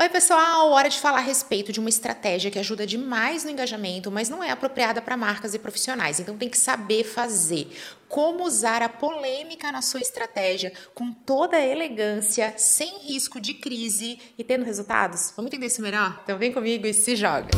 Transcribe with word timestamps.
Oi, 0.00 0.08
pessoal! 0.08 0.70
Hora 0.70 0.88
de 0.88 0.98
falar 0.98 1.18
a 1.18 1.20
respeito 1.20 1.70
de 1.70 1.78
uma 1.78 1.90
estratégia 1.90 2.50
que 2.50 2.58
ajuda 2.58 2.86
demais 2.86 3.44
no 3.44 3.50
engajamento, 3.50 4.10
mas 4.10 4.30
não 4.30 4.42
é 4.42 4.50
apropriada 4.50 5.02
para 5.02 5.14
marcas 5.14 5.52
e 5.52 5.58
profissionais. 5.58 6.18
Então 6.18 6.38
tem 6.38 6.48
que 6.48 6.56
saber 6.56 7.04
fazer. 7.04 7.70
Como 8.08 8.44
usar 8.44 8.80
a 8.80 8.88
polêmica 8.88 9.70
na 9.70 9.82
sua 9.82 10.00
estratégia 10.00 10.72
com 10.94 11.12
toda 11.12 11.58
a 11.58 11.66
elegância, 11.66 12.54
sem 12.56 13.00
risco 13.00 13.38
de 13.38 13.52
crise 13.52 14.18
e 14.38 14.42
tendo 14.42 14.64
resultados? 14.64 15.34
Vamos 15.36 15.50
entender 15.50 15.66
isso 15.66 15.82
melhor? 15.82 16.18
Então 16.24 16.38
vem 16.38 16.50
comigo 16.50 16.86
e 16.86 16.94
se 16.94 17.14
joga! 17.14 17.50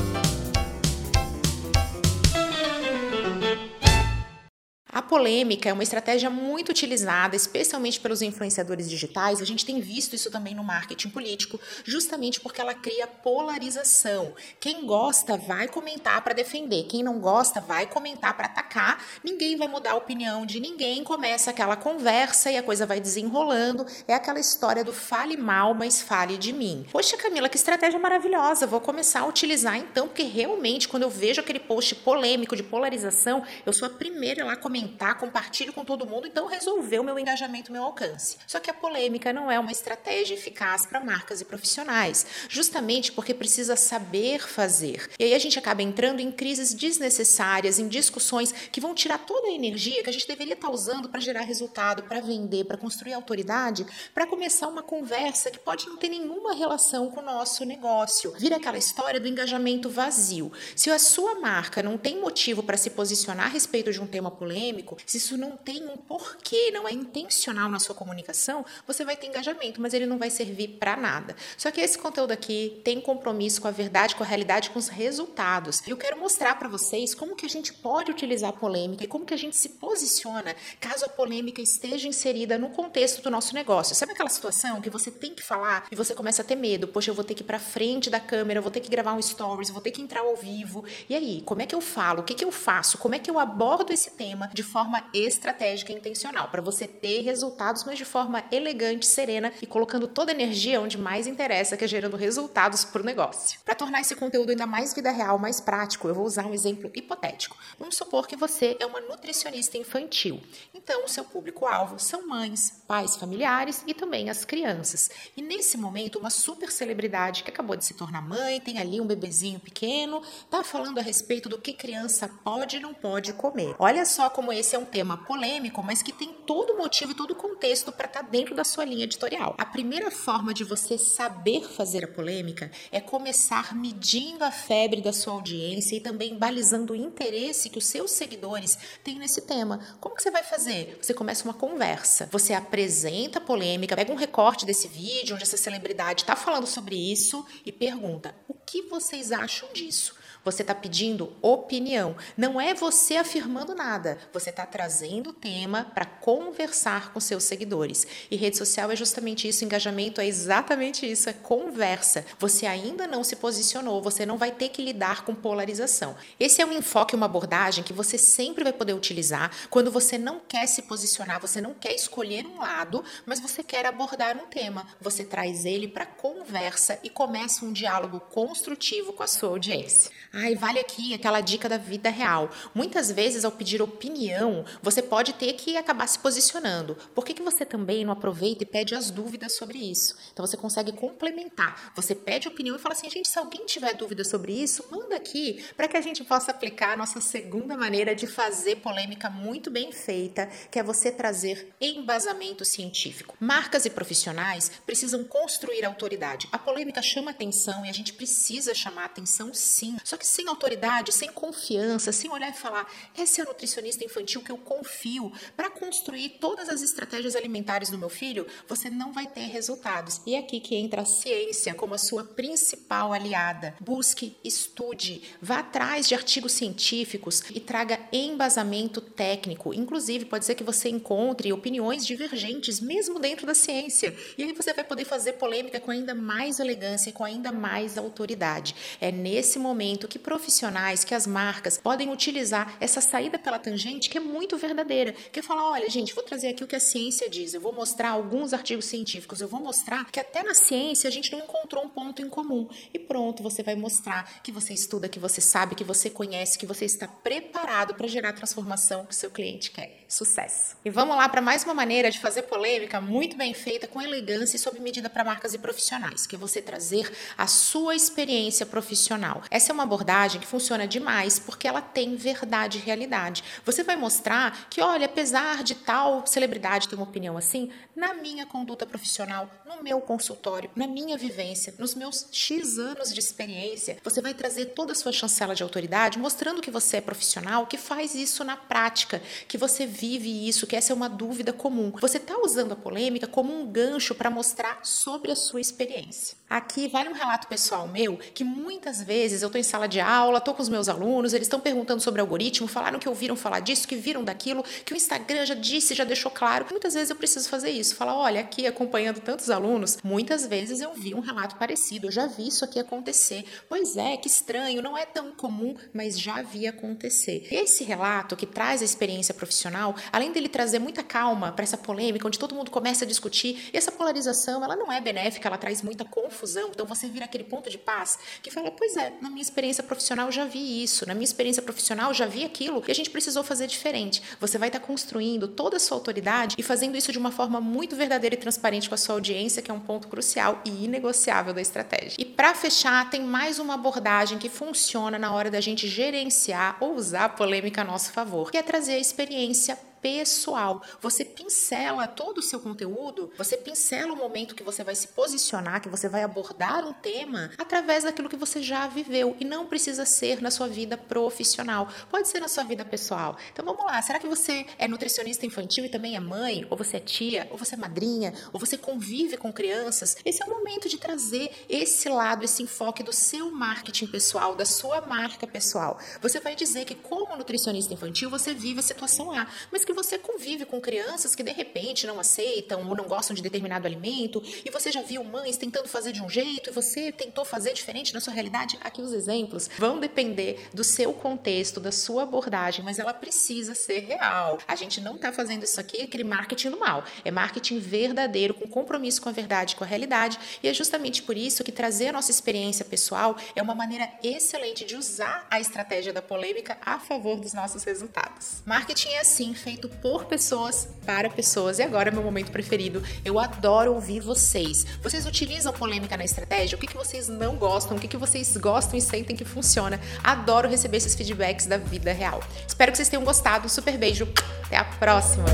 Polêmica 5.12 5.68
é 5.68 5.72
uma 5.74 5.82
estratégia 5.82 6.30
muito 6.30 6.70
utilizada, 6.70 7.36
especialmente 7.36 8.00
pelos 8.00 8.22
influenciadores 8.22 8.88
digitais. 8.88 9.42
A 9.42 9.44
gente 9.44 9.62
tem 9.62 9.78
visto 9.78 10.16
isso 10.16 10.30
também 10.30 10.54
no 10.54 10.64
marketing 10.64 11.10
político, 11.10 11.60
justamente 11.84 12.40
porque 12.40 12.62
ela 12.62 12.72
cria 12.72 13.06
polarização. 13.06 14.32
Quem 14.58 14.86
gosta 14.86 15.36
vai 15.36 15.68
comentar 15.68 16.24
para 16.24 16.32
defender, 16.32 16.84
quem 16.84 17.02
não 17.02 17.18
gosta 17.20 17.60
vai 17.60 17.84
comentar 17.84 18.34
para 18.34 18.46
atacar. 18.46 19.04
Ninguém 19.22 19.54
vai 19.54 19.68
mudar 19.68 19.90
a 19.90 19.96
opinião 19.96 20.46
de 20.46 20.58
ninguém. 20.58 21.04
Começa 21.04 21.50
aquela 21.50 21.76
conversa 21.76 22.50
e 22.50 22.56
a 22.56 22.62
coisa 22.62 22.86
vai 22.86 22.98
desenrolando. 22.98 23.84
É 24.08 24.14
aquela 24.14 24.40
história 24.40 24.82
do 24.82 24.94
fale 24.94 25.36
mal, 25.36 25.74
mas 25.74 26.00
fale 26.00 26.38
de 26.38 26.54
mim. 26.54 26.86
Poxa, 26.90 27.18
Camila, 27.18 27.50
que 27.50 27.58
estratégia 27.58 28.00
maravilhosa. 28.00 28.66
Vou 28.66 28.80
começar 28.80 29.20
a 29.20 29.26
utilizar 29.26 29.76
então, 29.76 30.08
porque 30.08 30.22
realmente 30.22 30.88
quando 30.88 31.02
eu 31.02 31.10
vejo 31.10 31.42
aquele 31.42 31.60
post 31.60 31.96
polêmico 31.96 32.56
de 32.56 32.62
polarização, 32.62 33.44
eu 33.66 33.74
sou 33.74 33.86
a 33.86 33.90
primeira 33.90 34.42
lá 34.42 34.56
comentar 34.56 35.01
compartilho 35.14 35.72
com 35.72 35.84
todo 35.84 36.06
mundo, 36.06 36.26
então 36.26 36.46
resolveu 36.46 37.02
meu 37.02 37.18
engajamento, 37.18 37.72
meu 37.72 37.82
alcance. 37.82 38.36
Só 38.46 38.60
que 38.60 38.70
a 38.70 38.74
polêmica 38.74 39.32
não 39.32 39.50
é 39.50 39.58
uma 39.58 39.72
estratégia 39.72 40.34
eficaz 40.34 40.86
para 40.86 41.00
marcas 41.00 41.40
e 41.40 41.44
profissionais, 41.44 42.24
justamente 42.48 43.10
porque 43.10 43.34
precisa 43.34 43.74
saber 43.74 44.46
fazer. 44.46 45.10
E 45.18 45.24
aí 45.24 45.34
a 45.34 45.38
gente 45.38 45.58
acaba 45.58 45.82
entrando 45.82 46.20
em 46.20 46.30
crises 46.30 46.72
desnecessárias, 46.72 47.78
em 47.78 47.88
discussões 47.88 48.52
que 48.70 48.80
vão 48.80 48.94
tirar 48.94 49.18
toda 49.18 49.48
a 49.48 49.52
energia 49.52 50.02
que 50.02 50.10
a 50.10 50.12
gente 50.12 50.28
deveria 50.28 50.54
estar 50.54 50.68
tá 50.68 50.72
usando 50.72 51.08
para 51.08 51.20
gerar 51.20 51.42
resultado, 51.42 52.04
para 52.04 52.20
vender, 52.20 52.64
para 52.64 52.76
construir 52.76 53.14
autoridade, 53.14 53.84
para 54.14 54.26
começar 54.26 54.68
uma 54.68 54.82
conversa 54.82 55.50
que 55.50 55.58
pode 55.58 55.86
não 55.86 55.96
ter 55.96 56.08
nenhuma 56.08 56.54
relação 56.54 57.10
com 57.10 57.20
o 57.20 57.24
nosso 57.24 57.64
negócio. 57.64 58.32
Vira 58.38 58.56
aquela 58.56 58.78
história 58.78 59.18
do 59.18 59.26
engajamento 59.26 59.88
vazio. 59.88 60.52
Se 60.76 60.90
a 60.90 60.98
sua 60.98 61.40
marca 61.40 61.82
não 61.82 61.98
tem 61.98 62.20
motivo 62.20 62.62
para 62.62 62.76
se 62.76 62.90
posicionar 62.90 63.46
a 63.46 63.48
respeito 63.48 63.90
de 63.90 64.00
um 64.00 64.06
tema 64.06 64.30
polêmico, 64.30 64.91
se 65.06 65.18
isso 65.18 65.36
não 65.36 65.56
tem 65.56 65.86
um 65.86 65.96
porquê, 65.96 66.70
não 66.72 66.88
é 66.88 66.92
intencional 66.92 67.68
na 67.68 67.78
sua 67.78 67.94
comunicação, 67.94 68.64
você 68.86 69.04
vai 69.04 69.16
ter 69.16 69.26
engajamento, 69.26 69.80
mas 69.80 69.92
ele 69.92 70.06
não 70.06 70.18
vai 70.18 70.30
servir 70.30 70.78
para 70.78 70.96
nada. 70.96 71.36
Só 71.56 71.70
que 71.70 71.80
esse 71.80 71.98
conteúdo 71.98 72.32
aqui 72.32 72.80
tem 72.82 73.00
compromisso 73.00 73.60
com 73.60 73.68
a 73.68 73.70
verdade, 73.70 74.16
com 74.16 74.24
a 74.24 74.26
realidade, 74.26 74.70
com 74.70 74.78
os 74.78 74.88
resultados. 74.88 75.82
Eu 75.86 75.96
quero 75.96 76.18
mostrar 76.18 76.58
para 76.58 76.68
vocês 76.68 77.14
como 77.14 77.36
que 77.36 77.46
a 77.46 77.48
gente 77.48 77.72
pode 77.74 78.10
utilizar 78.10 78.50
a 78.50 78.52
polêmica 78.52 79.04
e 79.04 79.06
como 79.06 79.26
que 79.26 79.34
a 79.34 79.36
gente 79.36 79.56
se 79.56 79.68
posiciona 79.68 80.56
caso 80.80 81.04
a 81.04 81.08
polêmica 81.08 81.60
esteja 81.60 82.08
inserida 82.08 82.58
no 82.58 82.70
contexto 82.70 83.22
do 83.22 83.30
nosso 83.30 83.54
negócio. 83.54 83.94
Sabe 83.94 84.12
aquela 84.12 84.30
situação 84.30 84.80
que 84.80 84.90
você 84.90 85.10
tem 85.10 85.34
que 85.34 85.42
falar 85.42 85.86
e 85.90 85.96
você 85.96 86.14
começa 86.14 86.42
a 86.42 86.44
ter 86.44 86.56
medo? 86.56 86.88
Poxa, 86.88 87.10
eu 87.10 87.14
vou 87.14 87.24
ter 87.24 87.34
que 87.34 87.42
ir 87.42 87.46
para 87.46 87.58
frente 87.58 88.08
da 88.08 88.20
câmera, 88.20 88.60
vou 88.60 88.70
ter 88.70 88.80
que 88.80 88.88
gravar 88.88 89.12
um 89.12 89.20
stories, 89.20 89.70
vou 89.70 89.82
ter 89.82 89.90
que 89.90 90.00
entrar 90.00 90.20
ao 90.20 90.34
vivo. 90.36 90.84
E 91.08 91.14
aí, 91.14 91.42
como 91.42 91.60
é 91.60 91.66
que 91.66 91.74
eu 91.74 91.80
falo? 91.80 92.20
O 92.20 92.24
que, 92.24 92.34
que 92.34 92.44
eu 92.44 92.50
faço? 92.50 92.98
Como 92.98 93.14
é 93.14 93.18
que 93.18 93.30
eu 93.30 93.38
abordo 93.38 93.92
esse 93.92 94.10
tema 94.10 94.50
de 94.52 94.62
de 94.62 94.68
forma 94.82 95.04
estratégica 95.14 95.92
e 95.92 95.94
intencional, 95.94 96.48
para 96.48 96.60
você 96.60 96.88
ter 96.88 97.20
resultados, 97.20 97.84
mas 97.84 97.96
de 97.96 98.04
forma 98.04 98.42
elegante, 98.50 99.06
serena 99.06 99.52
e 99.62 99.66
colocando 99.66 100.08
toda 100.08 100.32
a 100.32 100.34
energia 100.34 100.80
onde 100.80 100.98
mais 100.98 101.28
interessa, 101.28 101.76
que 101.76 101.84
é 101.84 101.88
gerando 101.88 102.16
resultados 102.16 102.84
para 102.84 103.00
o 103.00 103.04
negócio. 103.04 103.60
Para 103.64 103.76
tornar 103.76 104.00
esse 104.00 104.16
conteúdo 104.16 104.50
ainda 104.50 104.66
mais 104.66 104.92
vida 104.92 105.12
real, 105.12 105.38
mais 105.38 105.60
prático, 105.60 106.08
eu 106.08 106.14
vou 106.14 106.24
usar 106.24 106.46
um 106.46 106.52
exemplo 106.52 106.90
hipotético. 106.92 107.56
Vamos 107.78 107.96
supor 107.96 108.26
que 108.26 108.34
você 108.34 108.76
é 108.80 108.84
uma 108.84 109.00
nutricionista 109.00 109.78
infantil. 109.78 110.42
Então, 110.74 111.04
o 111.04 111.08
seu 111.08 111.24
público-alvo 111.24 112.00
são 112.00 112.26
mães, 112.26 112.82
pais, 112.88 113.14
familiares 113.14 113.84
e 113.86 113.94
também 113.94 114.30
as 114.30 114.44
crianças. 114.44 115.10
E 115.36 115.42
nesse 115.42 115.78
momento, 115.78 116.18
uma 116.18 116.30
super 116.30 116.72
celebridade 116.72 117.44
que 117.44 117.50
acabou 117.50 117.76
de 117.76 117.84
se 117.84 117.94
tornar 117.94 118.20
mãe, 118.20 118.60
tem 118.60 118.80
ali 118.80 119.00
um 119.00 119.06
bebezinho 119.06 119.60
pequeno, 119.60 120.20
tá 120.50 120.64
falando 120.64 120.98
a 120.98 121.02
respeito 121.02 121.48
do 121.48 121.60
que 121.60 121.72
criança 121.72 122.28
pode 122.42 122.78
e 122.78 122.80
não 122.80 122.92
pode 122.92 123.32
comer. 123.34 123.76
Olha 123.78 124.04
só 124.04 124.28
como 124.28 124.52
esse 124.52 124.71
é 124.74 124.78
um 124.78 124.84
tema 124.84 125.16
polêmico, 125.16 125.82
mas 125.82 126.02
que 126.02 126.12
tem 126.12 126.32
todo 126.46 126.74
o 126.74 126.78
motivo 126.78 127.12
e 127.12 127.14
todo 127.14 127.32
o 127.32 127.36
contexto 127.36 127.92
para 127.92 128.06
estar 128.06 128.22
tá 128.22 128.28
dentro 128.28 128.54
da 128.54 128.64
sua 128.64 128.84
linha 128.84 129.04
editorial. 129.04 129.54
A 129.58 129.66
primeira 129.66 130.10
forma 130.10 130.54
de 130.54 130.64
você 130.64 130.98
saber 130.98 131.68
fazer 131.68 132.04
a 132.04 132.08
polêmica 132.08 132.70
é 132.90 133.00
começar 133.00 133.74
medindo 133.74 134.44
a 134.44 134.50
febre 134.50 135.00
da 135.00 135.12
sua 135.12 135.34
audiência 135.34 135.96
e 135.96 136.00
também 136.00 136.36
balizando 136.36 136.92
o 136.92 136.96
interesse 136.96 137.70
que 137.70 137.78
os 137.78 137.86
seus 137.86 138.10
seguidores 138.12 138.78
têm 139.04 139.18
nesse 139.18 139.42
tema. 139.42 139.78
Como 140.00 140.14
que 140.14 140.22
você 140.22 140.30
vai 140.30 140.42
fazer? 140.42 140.98
Você 141.00 141.14
começa 141.14 141.44
uma 141.44 141.54
conversa, 141.54 142.28
você 142.30 142.52
apresenta 142.52 143.38
a 143.38 143.42
polêmica, 143.42 143.96
pega 143.96 144.12
um 144.12 144.16
recorte 144.16 144.66
desse 144.66 144.88
vídeo 144.88 145.34
onde 145.34 145.44
essa 145.44 145.56
celebridade 145.56 146.22
está 146.22 146.36
falando 146.36 146.66
sobre 146.66 146.96
isso 146.96 147.44
e 147.64 147.72
pergunta: 147.72 148.34
o 148.48 148.54
que 148.54 148.82
vocês 148.82 149.32
acham 149.32 149.68
disso? 149.72 150.21
Você 150.44 150.62
está 150.62 150.74
pedindo 150.74 151.32
opinião. 151.40 152.16
Não 152.36 152.60
é 152.60 152.74
você 152.74 153.16
afirmando 153.16 153.74
nada. 153.74 154.18
Você 154.32 154.50
está 154.50 154.66
trazendo 154.66 155.30
o 155.30 155.32
tema 155.32 155.90
para 155.94 156.04
conversar 156.04 157.12
com 157.12 157.20
seus 157.20 157.44
seguidores. 157.44 158.06
E 158.30 158.36
rede 158.36 158.56
social 158.56 158.90
é 158.90 158.96
justamente 158.96 159.46
isso. 159.46 159.64
Engajamento 159.64 160.20
é 160.20 160.26
exatamente 160.26 161.10
isso. 161.10 161.28
É 161.28 161.32
conversa. 161.32 162.24
Você 162.38 162.66
ainda 162.66 163.06
não 163.06 163.22
se 163.22 163.36
posicionou. 163.36 164.02
Você 164.02 164.26
não 164.26 164.36
vai 164.36 164.50
ter 164.50 164.68
que 164.70 164.82
lidar 164.82 165.24
com 165.24 165.34
polarização. 165.34 166.16
Esse 166.40 166.60
é 166.60 166.66
um 166.66 166.72
enfoque, 166.72 167.14
uma 167.14 167.26
abordagem 167.26 167.84
que 167.84 167.92
você 167.92 168.18
sempre 168.18 168.64
vai 168.64 168.72
poder 168.72 168.94
utilizar 168.94 169.50
quando 169.70 169.90
você 169.90 170.18
não 170.18 170.40
quer 170.40 170.66
se 170.66 170.82
posicionar, 170.82 171.40
você 171.40 171.60
não 171.60 171.74
quer 171.74 171.94
escolher 171.94 172.44
um 172.46 172.58
lado, 172.58 173.04
mas 173.24 173.40
você 173.40 173.62
quer 173.62 173.86
abordar 173.86 174.36
um 174.36 174.46
tema. 174.46 174.86
Você 175.00 175.24
traz 175.24 175.64
ele 175.64 175.88
para 175.88 176.06
conversa 176.06 176.98
e 177.02 177.10
começa 177.10 177.64
um 177.64 177.72
diálogo 177.72 178.20
construtivo 178.20 179.12
com 179.12 179.22
a 179.22 179.26
sua 179.26 179.50
audiência. 179.50 180.10
Ai, 180.34 180.54
vale 180.54 180.78
aqui 180.78 181.12
aquela 181.12 181.42
dica 181.42 181.68
da 181.68 181.76
vida 181.76 182.08
real. 182.08 182.50
Muitas 182.74 183.12
vezes, 183.12 183.44
ao 183.44 183.52
pedir 183.52 183.82
opinião, 183.82 184.64
você 184.82 185.02
pode 185.02 185.34
ter 185.34 185.52
que 185.52 185.76
acabar 185.76 186.06
se 186.06 186.18
posicionando. 186.18 186.96
Por 187.14 187.22
que, 187.22 187.34
que 187.34 187.42
você 187.42 187.66
também 187.66 188.02
não 188.02 188.14
aproveita 188.14 188.62
e 188.62 188.66
pede 188.66 188.94
as 188.94 189.10
dúvidas 189.10 189.54
sobre 189.56 189.76
isso? 189.76 190.16
Então, 190.32 190.46
você 190.46 190.56
consegue 190.56 190.90
complementar. 190.92 191.92
Você 191.94 192.14
pede 192.14 192.48
opinião 192.48 192.74
e 192.74 192.78
fala 192.78 192.94
assim: 192.94 193.10
gente, 193.10 193.28
se 193.28 193.38
alguém 193.38 193.66
tiver 193.66 193.92
dúvida 193.94 194.24
sobre 194.24 194.54
isso, 194.54 194.86
manda 194.90 195.16
aqui 195.16 195.62
para 195.76 195.86
que 195.86 195.98
a 195.98 196.00
gente 196.00 196.24
possa 196.24 196.50
aplicar 196.50 196.94
a 196.94 196.96
nossa 196.96 197.20
segunda 197.20 197.76
maneira 197.76 198.14
de 198.14 198.26
fazer 198.26 198.76
polêmica 198.76 199.28
muito 199.28 199.70
bem 199.70 199.92
feita, 199.92 200.48
que 200.70 200.78
é 200.78 200.82
você 200.82 201.12
trazer 201.12 201.74
embasamento 201.78 202.64
científico. 202.64 203.36
Marcas 203.38 203.84
e 203.84 203.90
profissionais 203.90 204.72
precisam 204.86 205.24
construir 205.24 205.84
autoridade. 205.84 206.48
A 206.50 206.58
polêmica 206.58 207.02
chama 207.02 207.32
atenção 207.32 207.84
e 207.84 207.90
a 207.90 207.92
gente 207.92 208.14
precisa 208.14 208.74
chamar 208.74 209.04
atenção 209.04 209.52
sim. 209.52 209.98
Só 210.02 210.21
que 210.22 210.26
sem 210.28 210.46
autoridade, 210.46 211.10
sem 211.10 211.32
confiança, 211.32 212.12
sem 212.12 212.30
olhar 212.30 212.48
e 212.48 212.52
falar, 212.52 212.88
esse 213.18 213.40
é 213.40 213.44
o 213.44 213.48
nutricionista 213.48 214.04
infantil 214.04 214.40
que 214.40 214.52
eu 214.52 214.56
confio 214.56 215.32
para 215.56 215.68
construir 215.68 216.38
todas 216.40 216.68
as 216.68 216.80
estratégias 216.80 217.34
alimentares 217.34 217.90
do 217.90 217.98
meu 217.98 218.08
filho, 218.08 218.46
você 218.68 218.88
não 218.88 219.12
vai 219.12 219.26
ter 219.26 219.46
resultados. 219.46 220.20
E 220.24 220.36
é 220.36 220.38
aqui 220.38 220.60
que 220.60 220.76
entra 220.76 221.02
a 221.02 221.04
ciência 221.04 221.74
como 221.74 221.94
a 221.94 221.98
sua 221.98 222.22
principal 222.22 223.12
aliada. 223.12 223.74
Busque, 223.80 224.36
estude, 224.44 225.22
vá 225.40 225.58
atrás 225.58 226.06
de 226.06 226.14
artigos 226.14 226.52
científicos 226.52 227.42
e 227.50 227.58
traga 227.58 227.98
embasamento 228.12 229.00
técnico. 229.00 229.74
Inclusive, 229.74 230.26
pode 230.26 230.44
ser 230.44 230.54
que 230.54 230.62
você 230.62 230.88
encontre 230.88 231.52
opiniões 231.52 232.06
divergentes 232.06 232.78
mesmo 232.78 233.18
dentro 233.18 233.44
da 233.44 233.54
ciência. 233.54 234.16
E 234.38 234.44
aí 234.44 234.52
você 234.52 234.72
vai 234.72 234.84
poder 234.84 235.04
fazer 235.04 235.32
polêmica 235.32 235.80
com 235.80 235.90
ainda 235.90 236.14
mais 236.14 236.60
elegância 236.60 237.10
e 237.10 237.12
com 237.12 237.24
ainda 237.24 237.50
mais 237.50 237.98
autoridade. 237.98 238.76
É 239.00 239.10
nesse 239.10 239.58
momento 239.58 240.11
que 240.12 240.18
profissionais, 240.18 241.04
que 241.04 241.14
as 241.14 241.26
marcas 241.26 241.78
podem 241.78 242.10
utilizar 242.10 242.76
essa 242.78 243.00
saída 243.00 243.38
pela 243.38 243.58
tangente 243.58 244.10
que 244.10 244.18
é 244.18 244.20
muito 244.20 244.58
verdadeira. 244.58 245.12
Que 245.32 245.40
é 245.40 245.42
falar, 245.42 245.70
olha, 245.70 245.88
gente, 245.88 246.14
vou 246.14 246.22
trazer 246.22 246.48
aqui 246.48 246.62
o 246.62 246.66
que 246.66 246.76
a 246.76 246.80
ciência 246.80 247.30
diz, 247.30 247.54
eu 247.54 247.62
vou 247.62 247.72
mostrar 247.72 248.10
alguns 248.10 248.52
artigos 248.52 248.84
científicos, 248.84 249.40
eu 249.40 249.48
vou 249.48 249.58
mostrar 249.58 250.04
que 250.10 250.20
até 250.20 250.42
na 250.42 250.52
ciência 250.52 251.08
a 251.08 251.10
gente 251.10 251.32
não 251.32 251.38
encontrou 251.38 251.82
um 251.82 251.88
ponto 251.88 252.20
em 252.20 252.28
comum. 252.28 252.68
E 252.92 252.98
pronto, 252.98 253.42
você 253.42 253.62
vai 253.62 253.74
mostrar 253.74 254.42
que 254.42 254.52
você 254.52 254.74
estuda, 254.74 255.08
que 255.08 255.18
você 255.18 255.40
sabe, 255.40 255.74
que 255.74 255.82
você 255.82 256.10
conhece, 256.10 256.58
que 256.58 256.66
você 256.66 256.84
está 256.84 257.08
preparado 257.08 257.94
para 257.94 258.06
gerar 258.06 258.28
a 258.28 258.34
transformação 258.34 259.06
que 259.06 259.14
o 259.14 259.16
seu 259.16 259.30
cliente 259.30 259.70
quer. 259.70 260.04
Sucesso! 260.06 260.76
E 260.84 260.90
vamos 260.90 261.16
lá 261.16 261.26
para 261.26 261.40
mais 261.40 261.64
uma 261.64 261.72
maneira 261.72 262.10
de 262.10 262.20
fazer 262.20 262.42
polêmica 262.42 263.00
muito 263.00 263.34
bem 263.34 263.54
feita, 263.54 263.88
com 263.88 264.02
elegância 264.02 264.56
e 264.56 264.58
sob 264.58 264.78
medida 264.78 265.08
para 265.08 265.24
marcas 265.24 265.54
e 265.54 265.58
profissionais, 265.58 266.26
que 266.26 266.36
é 266.36 266.38
você 266.38 266.60
trazer 266.60 267.10
a 267.38 267.46
sua 267.46 267.96
experiência 267.96 268.66
profissional. 268.66 269.42
Essa 269.50 269.72
é 269.72 269.74
uma 269.74 269.84
abordagem 269.84 270.01
abordagem 270.02 270.40
que 270.40 270.46
funciona 270.46 270.86
demais 270.86 271.38
porque 271.38 271.66
ela 271.66 271.80
tem 271.80 272.16
verdade 272.16 272.78
e 272.78 272.80
realidade. 272.80 273.44
Você 273.64 273.84
vai 273.84 273.96
mostrar 273.96 274.66
que, 274.68 274.80
olha, 274.80 275.06
apesar 275.06 275.62
de 275.62 275.74
tal 275.74 276.26
celebridade 276.26 276.88
ter 276.88 276.96
uma 276.96 277.04
opinião 277.04 277.36
assim, 277.36 277.70
na 277.94 278.12
minha 278.12 278.44
conduta 278.44 278.84
profissional, 278.84 279.48
no 279.64 279.82
meu 279.82 280.00
consultório, 280.00 280.70
na 280.74 280.86
minha 280.86 281.16
vivência, 281.16 281.74
nos 281.78 281.94
meus 281.94 282.26
X 282.32 282.78
anos 282.78 283.12
de 283.12 283.20
experiência, 283.20 283.98
você 284.02 284.20
vai 284.20 284.34
trazer 284.34 284.66
toda 284.66 284.92
a 284.92 284.94
sua 284.94 285.12
chancela 285.12 285.54
de 285.54 285.62
autoridade, 285.62 286.18
mostrando 286.18 286.60
que 286.60 286.70
você 286.70 286.96
é 286.96 287.00
profissional, 287.00 287.66
que 287.66 287.78
faz 287.78 288.14
isso 288.14 288.42
na 288.44 288.56
prática, 288.56 289.22
que 289.46 289.56
você 289.56 289.86
vive 289.86 290.48
isso, 290.48 290.66
que 290.66 290.76
essa 290.76 290.92
é 290.92 290.96
uma 290.96 291.08
dúvida 291.08 291.52
comum. 291.52 291.92
Você 292.00 292.16
está 292.16 292.36
usando 292.38 292.72
a 292.72 292.76
polêmica 292.76 293.26
como 293.26 293.54
um 293.56 293.66
gancho 293.66 294.14
para 294.14 294.30
mostrar 294.30 294.80
sobre 294.84 295.30
a 295.30 295.36
sua 295.36 295.60
experiência. 295.60 296.41
Aqui 296.52 296.86
vale 296.86 297.08
um 297.08 297.14
relato 297.14 297.46
pessoal 297.46 297.88
meu 297.88 298.18
que 298.34 298.44
muitas 298.44 299.02
vezes 299.02 299.40
eu 299.40 299.46
estou 299.46 299.58
em 299.58 299.62
sala 299.62 299.88
de 299.88 300.00
aula, 300.00 300.36
estou 300.36 300.52
com 300.52 300.60
os 300.60 300.68
meus 300.68 300.86
alunos, 300.86 301.32
eles 301.32 301.46
estão 301.46 301.58
perguntando 301.58 302.02
sobre 302.02 302.20
algoritmo, 302.20 302.68
falaram 302.68 302.98
que 302.98 303.08
ouviram 303.08 303.34
falar 303.34 303.60
disso, 303.60 303.88
que 303.88 303.96
viram 303.96 304.22
daquilo, 304.22 304.62
que 304.84 304.92
o 304.92 304.96
Instagram 304.96 305.46
já 305.46 305.54
disse, 305.54 305.94
já 305.94 306.04
deixou 306.04 306.30
claro. 306.30 306.66
Muitas 306.70 306.92
vezes 306.92 307.08
eu 307.08 307.16
preciso 307.16 307.48
fazer 307.48 307.70
isso, 307.70 307.96
falar, 307.96 308.14
olha, 308.14 308.42
aqui 308.42 308.66
acompanhando 308.66 309.18
tantos 309.20 309.48
alunos, 309.48 309.96
muitas 310.04 310.46
vezes 310.46 310.82
eu 310.82 310.92
vi 310.92 311.14
um 311.14 311.20
relato 311.20 311.56
parecido, 311.56 312.08
eu 312.08 312.12
já 312.12 312.26
vi 312.26 312.48
isso 312.48 312.66
aqui 312.66 312.78
acontecer. 312.78 313.46
Pois 313.66 313.96
é, 313.96 314.18
que 314.18 314.28
estranho, 314.28 314.82
não 314.82 314.94
é 314.94 315.06
tão 315.06 315.32
comum, 315.32 315.74
mas 315.94 316.20
já 316.20 316.42
vi 316.42 316.66
acontecer. 316.66 317.48
Esse 317.50 317.82
relato 317.82 318.36
que 318.36 318.44
traz 318.44 318.82
a 318.82 318.84
experiência 318.84 319.32
profissional, 319.32 319.96
além 320.12 320.30
dele 320.30 320.50
trazer 320.50 320.80
muita 320.80 321.02
calma 321.02 321.50
para 321.50 321.62
essa 321.62 321.78
polêmica, 321.78 322.26
onde 322.26 322.38
todo 322.38 322.54
mundo 322.54 322.70
começa 322.70 323.06
a 323.06 323.08
discutir, 323.08 323.70
e 323.72 323.76
essa 323.78 323.90
polarização, 323.90 324.62
ela 324.62 324.76
não 324.76 324.92
é 324.92 325.00
benéfica, 325.00 325.48
ela 325.48 325.56
traz 325.56 325.80
muita 325.80 326.04
confusão. 326.04 326.41
Então 326.70 326.86
você 326.86 327.08
vira 327.08 327.24
aquele 327.24 327.44
ponto 327.44 327.70
de 327.70 327.78
paz 327.78 328.18
que 328.42 328.50
fala, 328.50 328.70
pois 328.70 328.96
é, 328.96 329.12
na 329.20 329.28
minha 329.28 329.42
experiência 329.42 329.82
profissional 329.82 330.30
já 330.30 330.44
vi 330.44 330.82
isso, 330.82 331.06
na 331.06 331.14
minha 331.14 331.24
experiência 331.24 331.62
profissional 331.62 332.12
já 332.12 332.26
vi 332.26 332.44
aquilo 332.44 332.82
e 332.86 332.90
a 332.90 332.94
gente 332.94 333.10
precisou 333.10 333.42
fazer 333.42 333.66
diferente. 333.66 334.22
Você 334.40 334.58
vai 334.58 334.68
estar 334.68 334.80
construindo 334.80 335.48
toda 335.48 335.76
a 335.76 335.80
sua 335.80 335.96
autoridade 335.96 336.56
e 336.58 336.62
fazendo 336.62 336.96
isso 336.96 337.12
de 337.12 337.18
uma 337.18 337.30
forma 337.30 337.60
muito 337.60 337.96
verdadeira 337.96 338.34
e 338.34 338.38
transparente 338.38 338.88
com 338.88 338.94
a 338.94 338.98
sua 338.98 339.14
audiência, 339.14 339.62
que 339.62 339.70
é 339.70 339.74
um 339.74 339.80
ponto 339.80 340.08
crucial 340.08 340.60
e 340.64 340.84
inegociável 340.84 341.54
da 341.54 341.60
estratégia. 341.60 342.16
E 342.18 342.24
para 342.24 342.54
fechar, 342.54 343.08
tem 343.10 343.22
mais 343.22 343.58
uma 343.58 343.74
abordagem 343.74 344.38
que 344.38 344.48
funciona 344.48 345.18
na 345.18 345.32
hora 345.32 345.50
da 345.50 345.60
gente 345.60 345.86
gerenciar 345.86 346.76
ou 346.80 346.94
usar 346.94 347.24
a 347.24 347.28
polêmica 347.28 347.82
a 347.82 347.84
nosso 347.84 348.12
favor, 348.12 348.50
que 348.50 348.56
é 348.56 348.62
trazer 348.62 348.94
a 348.94 348.98
experiência 348.98 349.78
pessoal. 350.02 350.82
Você 351.00 351.24
pincela 351.24 352.08
todo 352.08 352.38
o 352.38 352.42
seu 352.42 352.58
conteúdo, 352.58 353.30
você 353.38 353.56
pincela 353.56 354.12
o 354.12 354.16
momento 354.16 354.54
que 354.54 354.64
você 354.64 354.82
vai 354.82 354.96
se 354.96 355.08
posicionar, 355.08 355.80
que 355.80 355.88
você 355.88 356.08
vai 356.08 356.24
abordar 356.24 356.84
um 356.84 356.92
tema 356.92 357.52
através 357.56 358.02
daquilo 358.02 358.28
que 358.28 358.36
você 358.36 358.60
já 358.60 358.88
viveu 358.88 359.36
e 359.38 359.44
não 359.44 359.66
precisa 359.66 360.04
ser 360.04 360.42
na 360.42 360.50
sua 360.50 360.66
vida 360.66 360.98
profissional. 360.98 361.88
Pode 362.10 362.28
ser 362.28 362.40
na 362.40 362.48
sua 362.48 362.64
vida 362.64 362.84
pessoal. 362.84 363.36
Então 363.52 363.64
vamos 363.64 363.84
lá, 363.84 364.02
será 364.02 364.18
que 364.18 364.26
você 364.26 364.66
é 364.76 364.88
nutricionista 364.88 365.46
infantil 365.46 365.84
e 365.84 365.88
também 365.88 366.16
é 366.16 366.20
mãe, 366.20 366.66
ou 366.68 366.76
você 366.76 366.96
é 366.96 367.00
tia, 367.00 367.46
ou 367.50 367.56
você 367.56 367.76
é 367.76 367.78
madrinha, 367.78 368.34
ou 368.52 368.58
você 368.58 368.76
convive 368.76 369.36
com 369.36 369.52
crianças? 369.52 370.16
Esse 370.24 370.42
é 370.42 370.46
o 370.46 370.50
momento 370.50 370.88
de 370.88 370.98
trazer 370.98 371.50
esse 371.68 372.08
lado, 372.08 372.44
esse 372.44 372.62
enfoque 372.62 373.04
do 373.04 373.12
seu 373.12 373.52
marketing 373.52 374.08
pessoal, 374.08 374.56
da 374.56 374.64
sua 374.64 375.00
marca 375.02 375.46
pessoal. 375.46 375.98
Você 376.20 376.40
vai 376.40 376.56
dizer 376.56 376.84
que 376.84 376.96
como 376.96 377.36
nutricionista 377.36 377.94
infantil 377.94 378.28
você 378.28 378.52
vive 378.52 378.80
a 378.80 378.82
situação 378.82 379.30
A, 379.30 379.46
mas 379.70 379.84
que 379.84 379.91
você 379.92 380.18
convive 380.18 380.64
com 380.64 380.80
crianças 380.80 381.34
que 381.34 381.42
de 381.42 381.52
repente 381.52 382.06
não 382.06 382.20
aceitam 382.20 382.88
ou 382.88 382.96
não 382.96 383.04
gostam 383.04 383.34
de 383.34 383.42
determinado 383.42 383.86
alimento, 383.86 384.42
e 384.64 384.70
você 384.70 384.92
já 384.92 385.02
viu 385.02 385.22
mães 385.24 385.56
tentando 385.56 385.88
fazer 385.88 386.12
de 386.12 386.22
um 386.22 386.28
jeito 386.28 386.70
e 386.70 386.72
você 386.72 387.10
tentou 387.12 387.44
fazer 387.44 387.72
diferente 387.72 388.14
na 388.14 388.20
sua 388.20 388.32
realidade. 388.32 388.78
Aqui 388.82 389.02
os 389.02 389.12
exemplos 389.12 389.68
vão 389.78 389.98
depender 389.98 390.68
do 390.72 390.84
seu 390.84 391.12
contexto, 391.12 391.80
da 391.80 391.92
sua 391.92 392.22
abordagem, 392.22 392.84
mas 392.84 392.98
ela 392.98 393.14
precisa 393.14 393.74
ser 393.74 394.00
real. 394.00 394.58
A 394.66 394.76
gente 394.76 395.00
não 395.00 395.16
está 395.16 395.32
fazendo 395.32 395.64
isso 395.64 395.80
aqui 395.80 396.02
aquele 396.02 396.24
marketing 396.24 396.70
do 396.70 396.78
mal, 396.78 397.04
é 397.24 397.30
marketing 397.30 397.78
verdadeiro, 397.78 398.54
com 398.54 398.68
compromisso 398.68 399.20
com 399.20 399.28
a 399.28 399.32
verdade, 399.32 399.76
com 399.76 399.84
a 399.84 399.86
realidade, 399.86 400.38
e 400.62 400.68
é 400.68 400.74
justamente 400.74 401.22
por 401.22 401.36
isso 401.36 401.64
que 401.64 401.72
trazer 401.72 402.08
a 402.08 402.12
nossa 402.12 402.30
experiência 402.30 402.84
pessoal 402.84 403.36
é 403.54 403.62
uma 403.62 403.74
maneira 403.74 404.10
excelente 404.22 404.84
de 404.84 404.96
usar 404.96 405.46
a 405.50 405.60
estratégia 405.60 406.12
da 406.12 406.22
polêmica 406.22 406.76
a 406.84 406.98
favor 406.98 407.40
dos 407.40 407.52
nossos 407.52 407.84
resultados. 407.84 408.62
Marketing 408.64 409.10
é 409.10 409.20
assim, 409.20 409.54
feito 409.54 409.81
feito 409.82 409.88
por 409.88 410.24
pessoas 410.26 410.88
para 411.04 411.28
pessoas. 411.28 411.78
E 411.78 411.82
agora, 411.82 412.10
meu 412.10 412.22
momento 412.22 412.50
preferido. 412.50 413.02
Eu 413.24 413.38
adoro 413.38 413.92
ouvir 413.92 414.20
vocês. 414.20 414.86
Vocês 415.02 415.26
utilizam 415.26 415.72
polêmica 415.72 416.16
na 416.16 416.24
estratégia? 416.24 416.76
O 416.76 416.80
que, 416.80 416.86
que 416.86 416.96
vocês 416.96 417.28
não 417.28 417.56
gostam? 417.56 417.96
O 417.96 418.00
que, 418.00 418.08
que 418.08 418.16
vocês 418.16 418.56
gostam 418.56 418.96
e 418.98 419.00
sentem 419.00 419.34
que 419.34 419.44
funciona? 419.44 420.00
Adoro 420.22 420.68
receber 420.68 420.98
esses 420.98 421.14
feedbacks 421.14 421.66
da 421.66 421.76
vida 421.76 422.12
real. 422.12 422.42
Espero 422.66 422.92
que 422.92 422.96
vocês 422.96 423.08
tenham 423.08 423.24
gostado. 423.24 423.68
Super 423.68 423.98
beijo. 423.98 424.28
Até 424.64 424.76
a 424.76 424.84
próxima. 424.84 425.46